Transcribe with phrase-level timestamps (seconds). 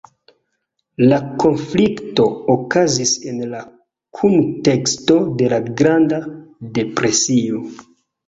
[1.09, 3.61] La konflikto okazis en la
[4.21, 6.23] kunteksto de la Granda
[6.79, 7.63] Depresio.